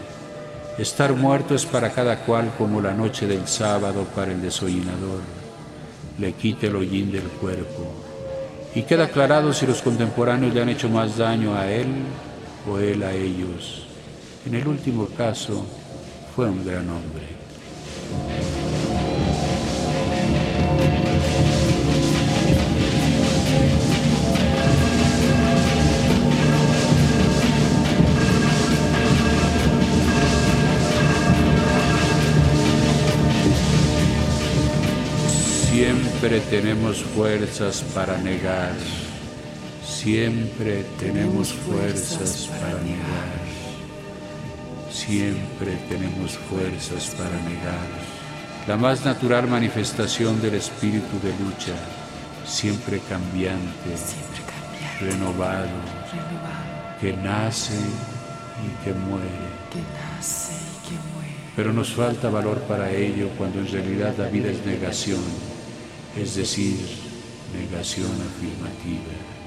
Estar 0.79 1.13
muerto 1.13 1.55
es 1.55 1.67
para 1.67 1.93
cada 1.93 2.21
cual 2.21 2.51
como 2.57 2.81
la 2.81 2.95
noche 2.95 3.27
del 3.27 3.47
sábado 3.47 4.07
para 4.17 4.33
el 4.33 4.41
desollinador. 4.41 5.21
Le 6.19 6.33
quita 6.33 6.69
el 6.69 6.77
hollín 6.77 7.13
del 7.13 7.25
cuerpo. 7.25 7.93
Y 8.75 8.85
queda 8.85 9.05
aclarado 9.05 9.53
si 9.53 9.67
los 9.67 9.83
contemporáneos 9.83 10.55
le 10.55 10.63
han 10.63 10.71
hecho 10.71 10.89
más 10.89 11.19
daño 11.19 11.55
a 11.55 11.71
él 11.71 11.89
o 12.67 12.79
él 12.79 13.03
a 13.03 13.13
ellos. 13.13 13.87
En 14.47 14.55
el 14.55 14.67
último 14.67 15.09
caso, 15.15 15.67
fue 16.35 16.47
un 16.49 16.65
gran 16.65 16.89
hombre. 16.89 17.38
Siempre 36.29 36.59
tenemos 36.61 37.03
fuerzas 37.03 37.83
para 37.95 38.19
negar. 38.19 38.75
Siempre 39.83 40.85
tenemos 41.01 41.55
fuerzas 41.55 42.51
para 42.61 42.75
negar. 42.83 43.39
Siempre 44.91 45.73
tenemos 45.89 46.37
fuerzas 46.37 47.15
para 47.15 47.35
negar. 47.49 47.89
La 48.67 48.77
más 48.77 49.07
natural 49.07 49.49
manifestación 49.49 50.43
del 50.43 50.57
espíritu 50.57 51.19
de 51.23 51.31
lucha. 51.43 51.73
siempre 52.45 53.01
cambiante, 53.09 53.97
renovado, 55.01 55.81
que 57.01 57.15
nace 57.15 57.73
y 57.73 58.85
que 58.85 58.93
muere. 58.93 59.49
Pero 61.57 61.73
nos 61.73 61.95
falta 61.95 62.29
valor 62.29 62.59
para 62.69 62.91
ello 62.91 63.31
cuando 63.39 63.61
en 63.61 63.73
realidad 63.73 64.15
la 64.19 64.27
vida 64.27 64.51
es 64.51 64.67
negación, 64.67 65.23
es 66.21 66.35
decir, 66.35 66.77
negación 67.55 68.11
afirmativa. 68.11 69.38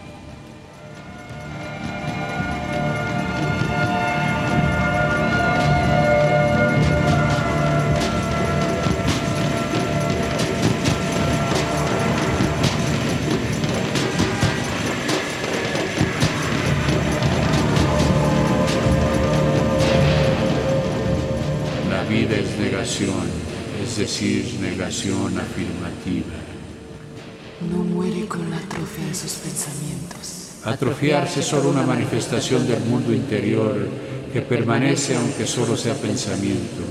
Atrofiarse 30.64 31.40
es 31.40 31.48
solo 31.48 31.70
una 31.70 31.82
manifestación 31.82 32.68
del 32.68 32.82
mundo 32.82 33.12
interior 33.12 33.90
que 34.32 34.42
permanece 34.42 35.16
aunque 35.16 35.48
solo 35.48 35.76
sea 35.76 35.96
pensamiento. 35.96 36.84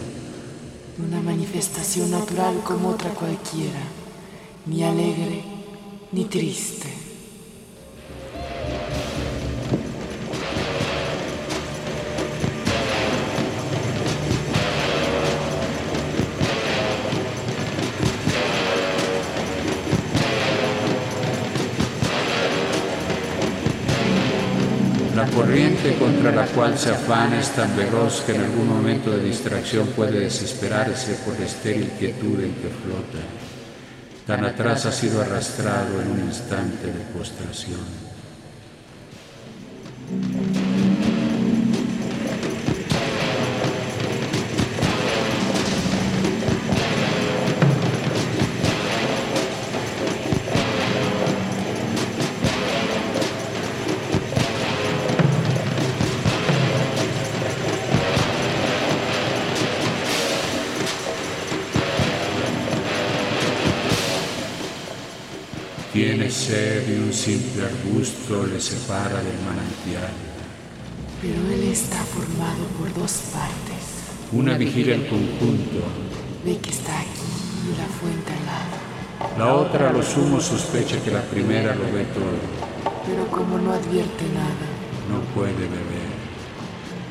Una 0.98 1.20
manifestación 1.20 2.10
natural 2.10 2.60
como 2.64 2.88
otra 2.88 3.10
cualquiera, 3.10 3.80
ni 4.66 4.82
alegre 4.82 5.44
ni 6.10 6.24
triste. 6.24 6.99
Corriente 25.40 25.94
contra 25.94 26.32
la 26.32 26.44
cual 26.48 26.76
se 26.76 26.90
afana 26.90 27.40
es 27.40 27.48
tan 27.52 27.74
veloz 27.74 28.20
que 28.26 28.34
en 28.34 28.42
algún 28.42 28.68
momento 28.68 29.10
de 29.10 29.24
distracción 29.24 29.86
puede 29.88 30.20
desesperarse 30.20 31.14
por 31.24 31.38
la 31.40 31.46
estéril 31.46 31.88
quietud 31.98 32.40
en 32.40 32.52
que 32.56 32.68
flota. 32.68 33.24
Tan 34.26 34.44
atrás 34.44 34.84
ha 34.84 34.92
sido 34.92 35.22
arrastrado 35.22 36.02
en 36.02 36.10
un 36.10 36.20
instante 36.26 36.88
de 36.88 37.00
postración. 37.16 38.09
Tiene 65.92 66.30
sed 66.30 66.88
y 66.88 66.98
un 67.02 67.12
simple 67.12 67.64
arbusto 67.64 68.46
le 68.46 68.60
separa 68.60 69.16
del 69.22 69.38
manantial. 69.44 70.12
Pero 71.20 71.40
él 71.52 71.64
está 71.72 71.96
formado 72.04 72.64
por 72.78 72.94
dos 72.94 73.12
partes. 73.32 73.82
Una 74.32 74.56
vigila 74.56 74.94
el 74.94 75.06
conjunto, 75.08 75.82
Ve 76.44 76.56
que 76.58 76.70
está 76.70 77.00
aquí 77.00 77.28
y 77.66 77.76
la 77.76 77.86
fuente 77.98 78.32
al 78.32 78.46
lado. 78.46 79.36
la 79.38 79.54
otra 79.54 79.90
a 79.90 79.92
lo 79.92 80.02
sumo 80.02 80.40
sospecha 80.40 80.96
que 81.02 81.10
la 81.10 81.22
primera 81.22 81.74
lo 81.74 81.84
ve 81.92 82.04
todo. 82.14 82.38
Pero 83.06 83.26
como 83.26 83.58
no 83.58 83.72
advierte 83.72 84.24
nada, 84.32 84.66
no 85.10 85.20
puede 85.34 85.52
beber. 85.52 86.10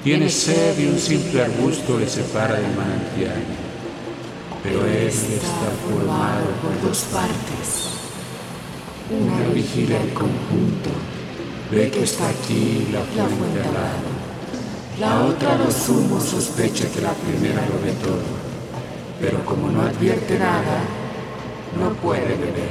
Tiene 0.04 0.30
sed 0.30 0.80
y 0.80 0.86
un 0.88 0.98
simple 0.98 1.44
arbusto 1.44 2.00
le 2.00 2.08
separa 2.08 2.56
del 2.56 2.74
manantial. 2.76 3.44
Pero 4.64 4.86
él 4.86 5.08
está 5.08 5.70
formado 5.86 6.46
por 6.62 6.82
dos 6.90 7.00
partes. 7.12 7.89
Una 9.12 9.50
vigila 9.56 9.98
el 9.98 10.14
conjunto, 10.14 10.92
ve 11.72 11.90
que 11.90 12.04
está 12.04 12.30
aquí 12.30 12.88
la 12.94 13.00
fuente 13.00 13.60
al 13.68 13.74
lado. 13.74 14.10
La 15.00 15.26
otra 15.26 15.58
lo 15.58 15.72
sumo 15.72 16.20
sospecha 16.20 16.88
que 16.94 17.02
la 17.02 17.14
primera 17.14 17.60
lo 17.66 17.84
ve 17.84 17.92
todo. 18.04 18.22
Pero 19.20 19.44
como 19.46 19.72
no 19.72 19.82
advierte 19.82 20.38
nada, 20.38 20.84
no 21.80 21.90
puede 21.94 22.36
beber. 22.36 22.70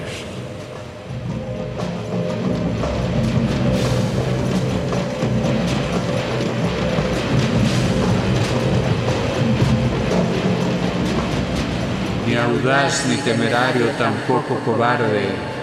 Ni 12.29 12.37
audaz 12.37 13.07
ni 13.09 13.17
temerario, 13.17 13.87
tampoco 13.99 14.61
cobarde, 14.65 15.58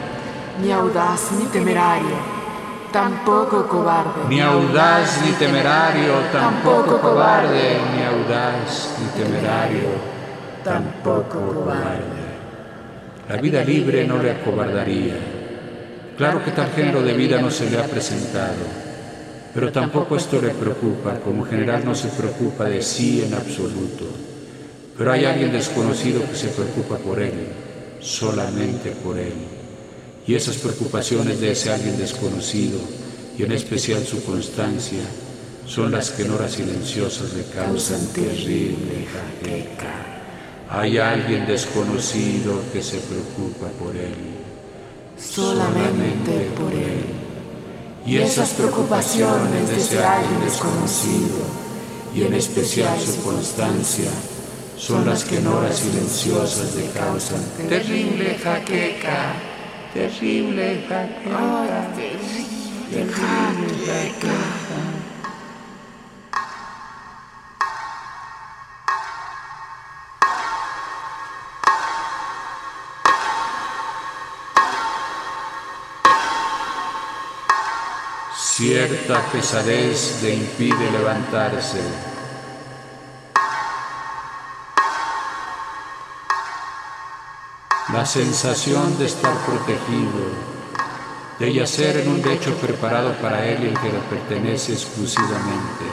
ni 0.62 0.72
audaz 0.72 1.32
ni 1.38 1.46
temerario, 1.48 2.18
tampoco 2.92 3.68
cobarde. 3.68 4.28
ni 4.30 4.40
audaz 4.42 5.22
ni 5.24 5.32
temerario, 5.34 6.14
tampoco 6.32 7.00
cobarde, 7.00 7.78
ni 7.94 8.04
audaz 8.04 8.96
ni 9.00 9.08
temerario, 9.22 9.90
tampoco 10.64 11.40
cobarde. 11.54 12.26
La 13.28 13.38
vida 13.38 13.64
libre 13.64 14.06
no 14.06 14.18
le 14.22 14.32
acobardaría. 14.32 15.16
Claro 16.18 16.44
que 16.44 16.52
tal 16.52 16.70
género 16.72 17.02
de 17.02 17.14
vida 17.14 17.42
no 17.42 17.52
se 17.52 17.70
le 17.70 17.78
ha 17.78 17.84
presentado, 17.84 18.64
pero 19.54 19.72
tampoco 19.72 20.16
esto 20.16 20.42
le 20.42 20.50
preocupa, 20.52 21.20
como 21.20 21.44
en 21.44 21.52
general 21.52 21.84
no 21.84 21.94
se 21.94 22.08
preocupa 22.08 22.66
de 22.66 22.82
sí 22.82 23.24
en 23.26 23.34
absoluto. 23.34 24.06
Pero 24.98 25.12
hay 25.12 25.26
alguien 25.26 25.52
desconocido 25.52 26.22
que 26.22 26.36
se 26.36 26.48
preocupa 26.48 26.96
por 26.98 27.22
él, 27.22 27.48
solamente 28.00 28.92
por 28.92 29.18
él. 29.18 29.34
Y 30.28 30.36
esas 30.36 30.58
preocupaciones 30.58 31.40
de 31.40 31.52
ese 31.52 31.72
alguien 31.72 31.98
desconocido, 31.98 32.80
y 33.38 33.44
en 33.44 33.52
especial 33.52 34.04
su 34.06 34.24
constancia, 34.24 35.04
son 35.68 35.92
las 35.92 36.12
que 36.12 36.24
en 36.24 36.32
horas 36.32 36.54
silenciosas 36.54 37.34
le 37.34 37.44
causan 37.46 38.06
terrible 38.08 39.06
jaqueca. 39.14 40.16
Hay 40.70 40.98
alguien 40.98 41.46
desconocido 41.46 42.60
que 42.74 42.82
se 42.82 42.98
preocupa 42.98 43.68
por 43.80 43.96
él, 43.96 44.16
solamente 45.18 46.50
por 46.56 46.72
él. 46.74 47.06
Y 48.06 48.18
esas 48.18 48.50
preocupaciones 48.50 49.70
de 49.70 49.78
ese 49.78 50.04
alguien 50.04 50.42
desconocido, 50.42 51.38
y 52.16 52.24
en 52.24 52.34
especial 52.34 53.00
su 53.00 53.22
constancia, 53.22 54.10
son 54.78 55.06
las 55.06 55.24
que 55.24 55.38
en 55.38 55.48
horas 55.48 55.78
silenciosas 55.78 56.76
le 56.76 56.90
causan 56.90 57.42
terrible 57.68 58.38
jaqueca, 58.44 59.34
terrible 59.96 60.84
jaqueca, 60.90 61.88
terrible 62.92 63.70
jaqueca. 63.86 64.36
Cierta 78.36 79.22
pesadez 79.32 80.22
le 80.24 80.34
impide 80.34 80.92
levantarse. 80.92 82.15
La 87.96 88.06
sensación 88.06 88.98
de 88.98 89.06
estar 89.06 89.34
protegido, 89.46 90.26
de 91.40 91.54
yacer 91.54 91.98
en 91.98 92.10
un 92.10 92.22
lecho 92.22 92.54
preparado 92.56 93.14
para 93.22 93.46
él 93.48 93.64
y 93.64 93.68
el 93.68 93.80
que 93.80 93.88
le 93.92 94.00
pertenece 94.10 94.74
exclusivamente. 94.74 95.86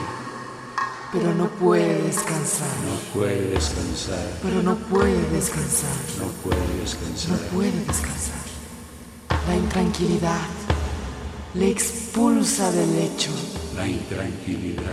Pero 1.13 1.33
no 1.33 1.47
puede 1.47 2.01
descansar. 2.01 2.67
No 2.85 3.19
puede 3.19 3.41
descansar, 3.51 4.27
Pero 4.43 4.61
no 4.63 4.75
puede 4.75 5.21
descansar. 5.29 5.95
no 6.19 6.27
puede 6.43 6.59
No 6.59 6.81
descansar. 6.81 7.37
puede 7.53 7.71
descansar. 7.71 8.43
La 9.47 9.55
intranquilidad 9.55 10.39
le 11.53 11.69
expulsa 11.71 12.69
del 12.71 12.95
lecho. 12.95 13.31
La 13.77 13.87
intranquilidad 13.87 14.83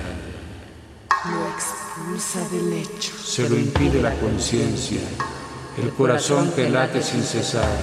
Lo 1.25 1.49
expulsa 1.49 2.49
del 2.51 2.71
lecho. 2.71 3.13
se 3.25 3.49
lo 3.49 3.57
impide 3.59 4.01
la 4.01 4.15
conciencia, 4.21 5.01
el 5.79 5.91
corazón 5.91 6.51
que 6.53 6.69
late 6.69 7.03
sin 7.03 7.23
cesar, 7.23 7.77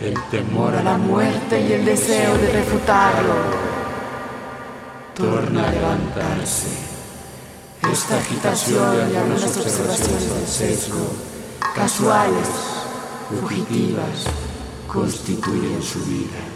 el 0.00 0.14
temor 0.30 0.74
a 0.74 0.82
la 0.82 0.96
muerte 0.96 1.60
y 1.60 1.72
el 1.72 1.84
deseo 1.84 2.36
de 2.38 2.52
refutarlo, 2.52 3.34
torna 5.14 5.68
a 5.68 5.72
levantarse. 5.72 6.68
Esta 7.92 8.18
agitación 8.18 9.12
y 9.12 9.16
algunas 9.16 9.56
observaciones 9.56 10.34
del 10.34 10.46
sesgo, 10.46 11.12
casuales, 11.74 12.48
fugitivas, 13.30 14.24
constituyen 14.86 15.82
su 15.82 16.04
vida. 16.04 16.47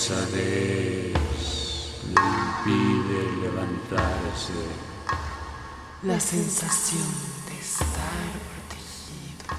Pesadez 0.00 1.12
le 2.08 2.22
impide 2.64 3.20
levantarse. 3.42 4.54
La 6.04 6.18
sensación 6.18 7.06
de 7.46 7.60
estar 7.60 8.30
protegido. 8.48 9.56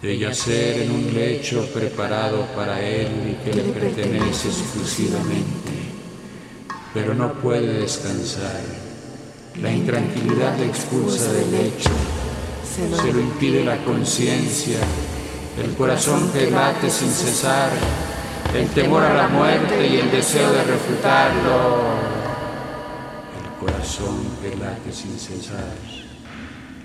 De 0.00 0.18
yacer 0.18 0.82
en 0.82 0.90
un 0.90 1.12
lecho 1.12 1.68
preparado 1.74 2.46
para 2.56 2.80
él 2.80 3.08
y 3.30 3.44
que 3.44 3.54
le 3.54 3.62
pertenece 3.64 4.48
exclusivamente, 4.48 5.72
pero 6.94 7.14
no 7.14 7.34
puede 7.34 7.80
descansar. 7.80 8.62
La 9.60 9.70
intranquilidad 9.70 10.56
le 10.56 10.66
expulsa 10.66 11.30
del 11.30 11.50
lecho, 11.52 11.90
se 13.02 13.12
lo 13.12 13.20
impide 13.20 13.62
la 13.62 13.84
conciencia, 13.84 14.78
el 15.62 15.74
corazón 15.74 16.30
que 16.32 16.50
late 16.50 16.90
sin 16.90 17.10
cesar 17.10 17.70
el 18.54 18.68
temor 18.68 19.02
a 19.02 19.14
la 19.14 19.28
muerte 19.28 19.84
y 19.84 19.96
el 19.96 20.10
deseo 20.12 20.52
de 20.52 20.62
refutarlo, 20.62 21.80
el 23.42 23.66
corazón 23.66 24.16
que 24.40 24.56
late 24.56 24.92
sin 24.92 25.18
cesar, 25.18 25.74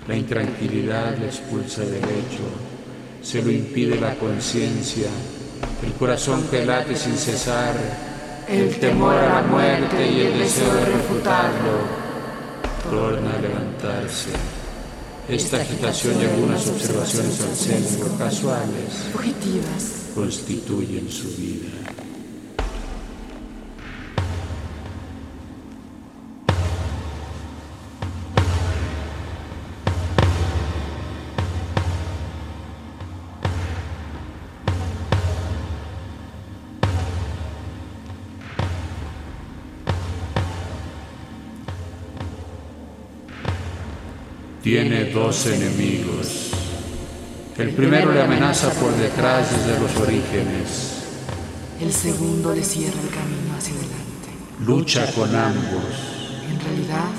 la 0.08 0.16
intranquilidad 0.16 1.16
le 1.16 1.26
expulsa 1.26 1.82
del 1.82 2.02
hecho, 2.02 2.42
se 3.22 3.40
lo 3.40 3.52
impide 3.52 4.00
la 4.00 4.16
conciencia, 4.16 5.08
el 5.84 5.92
corazón 5.92 6.42
que 6.50 6.66
late 6.66 6.96
sin 6.96 7.16
cesar, 7.16 7.74
el 8.48 8.74
temor 8.80 9.14
a 9.14 9.40
la 9.40 9.42
muerte 9.42 10.10
y 10.10 10.22
el 10.22 10.38
deseo 10.40 10.74
de 10.74 10.84
refutarlo, 10.86 12.00
torna 12.90 13.32
a 13.32 13.40
levantarse. 13.40 14.30
Esta 15.28 15.58
agitación 15.58 16.20
y 16.20 16.24
algunas 16.24 16.66
observaciones 16.66 17.40
al 17.40 17.54
centro 17.54 18.18
casuales, 18.18 19.06
fugitivas, 19.12 19.99
constituyen 20.14 21.10
su 21.10 21.28
vida. 21.36 21.68
Tiene 44.62 45.06
dos 45.06 45.46
enemigos 45.46 46.59
el 47.60 47.74
primero 47.74 48.10
le 48.10 48.22
amenaza 48.22 48.70
por 48.70 48.90
detrás 48.96 49.50
desde 49.50 49.78
los 49.78 49.94
orígenes. 49.98 50.94
El 51.78 51.92
segundo 51.92 52.54
le 52.54 52.62
cierra 52.62 52.98
el 53.02 53.10
camino 53.10 53.54
hacia 53.56 53.74
adelante. 53.74 54.30
Lucha 54.64 55.12
con 55.12 55.34
ambos. 55.34 55.84
En 56.50 56.58
realidad, 56.58 57.10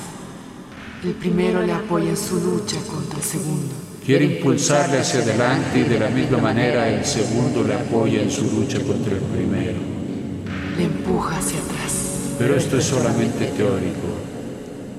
el 1.04 1.12
primero 1.14 1.62
le 1.62 1.74
apoya 1.74 2.10
en 2.10 2.18
su 2.18 2.40
lucha 2.40 2.78
contra 2.88 3.20
el 3.20 3.24
segundo. 3.24 3.76
Quiere 4.04 4.26
impulsarle 4.26 5.00
hacia 5.00 5.20
adelante 5.20 5.80
y 5.80 5.84
de 5.84 6.00
la 6.00 6.10
misma 6.10 6.40
manera 6.40 6.90
el 6.90 7.06
segundo 7.06 7.64
le 7.64 7.76
apoya 7.76 8.24
en 8.24 8.32
su 8.32 8.44
lucha 8.46 8.80
contra 8.80 9.14
el 9.14 9.22
primero. 9.22 9.78
Le 10.76 10.86
empuja 10.86 11.38
hacia 11.38 11.60
atrás. 11.60 12.36
Pero 12.40 12.56
esto 12.56 12.80
es 12.80 12.86
solamente 12.86 13.46
teórico, 13.46 14.08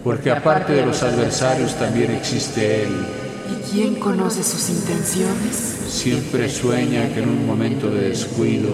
porque 0.05 0.31
aparte 0.31 0.73
de 0.73 0.87
los 0.87 1.03
adversarios 1.03 1.75
también 1.75 2.13
existe 2.13 2.85
él 2.85 3.22
¿Y 3.53 3.71
quién 3.71 3.97
conoce 3.97 4.43
sus 4.43 4.71
intenciones? 4.71 5.77
Siempre 5.87 6.49
sueña 6.49 7.13
que 7.13 7.21
en 7.21 7.29
un 7.29 7.47
momento 7.47 7.91
de 7.91 8.09
descuido, 8.09 8.71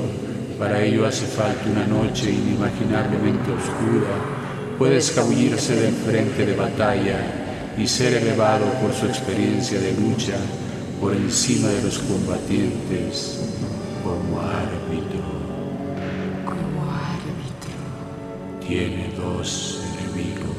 para 0.56 0.80
ello 0.82 1.04
hace 1.04 1.26
falta 1.26 1.68
una 1.68 1.84
noche 1.84 2.30
inimaginablemente 2.30 3.50
oscura, 3.50 4.14
puede 4.78 4.98
escabullirse 4.98 5.74
del 5.74 5.94
frente 5.94 6.46
de 6.46 6.54
batalla 6.54 7.74
y 7.76 7.88
ser 7.88 8.22
elevado 8.22 8.66
por 8.80 8.92
su 8.92 9.06
experiencia 9.06 9.80
de 9.80 9.94
lucha 9.94 10.36
por 11.00 11.12
encima 11.12 11.68
de 11.68 11.82
los 11.82 11.98
combatientes 11.98 13.40
como 14.04 14.40
árbitro. 14.40 15.24
Como 16.44 16.82
árbitro. 16.92 17.74
Tiene 18.64 19.12
dos 19.16 19.80
enemigos. 19.92 20.56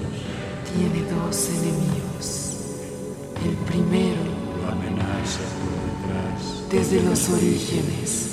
Tiene 0.76 1.10
dos 1.10 1.50
enemigos. 1.50 2.09
El 3.46 3.56
primero 3.72 4.22
lo 4.62 4.72
amenaza 4.72 5.40
por 5.60 5.72
detrás. 5.88 6.70
Desde 6.70 7.02
los 7.04 7.30
orígenes. 7.30 8.26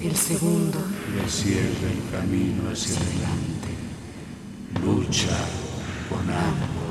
El 0.00 0.16
segundo 0.16 0.78
le 1.14 1.28
cierra 1.30 1.88
el 1.90 2.10
camino 2.10 2.70
hacia 2.72 2.96
adelante. 2.96 3.68
Lucha 4.82 5.36
con 6.08 6.28
ambos. 6.30 6.81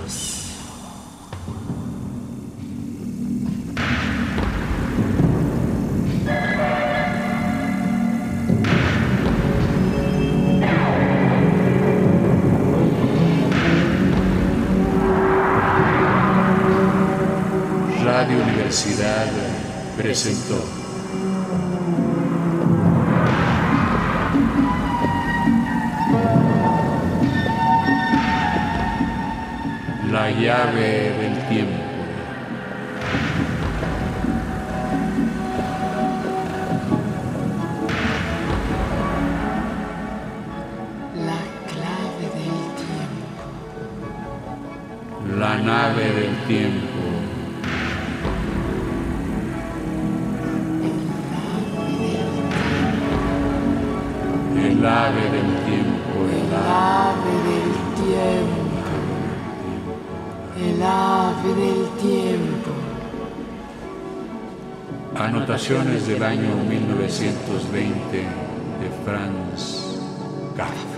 Del 31.10 31.48
tiempo. 31.50 31.84
La 45.40 45.58
nave 45.58 46.04
del 46.14 46.36
tiempo. 46.48 47.02
El 54.64 54.86
ave 54.86 55.22
del 55.22 55.52
tiempo, 55.66 56.16
el 56.32 56.52
ave 56.56 57.34
del 57.48 57.72
tiempo, 57.96 58.51
el 60.62 60.82
ave 60.84 61.56
del 61.56 61.89
tiempo. 62.02 62.71
Anotaciones 65.15 66.08
del 66.08 66.24
año 66.24 66.56
1920 66.69 68.17
de 68.17 68.89
Franz 69.04 69.97
Kafka. 70.56 70.90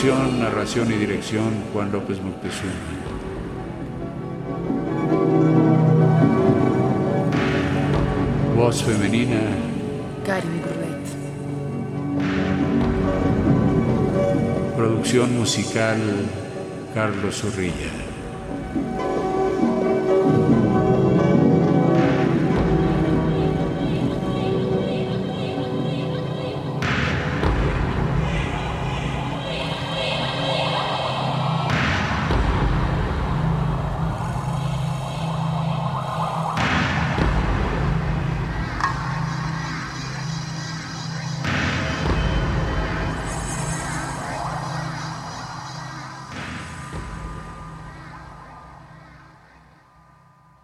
Producción, 0.00 0.38
narración 0.38 0.92
y 0.92 0.94
dirección 0.94 1.50
Juan 1.72 1.90
López 1.90 2.22
Moctezuma. 2.22 2.70
Voz 8.54 8.84
femenina 8.84 9.40
Karin. 10.24 10.62
Producción 14.76 15.36
musical 15.36 15.98
Carlos 16.94 17.40
Zorrilla. 17.40 18.07